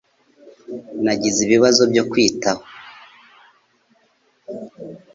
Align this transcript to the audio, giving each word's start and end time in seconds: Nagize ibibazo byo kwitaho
Nagize 1.03 1.39
ibibazo 1.43 1.81
byo 1.91 2.03
kwitaho 2.11 2.63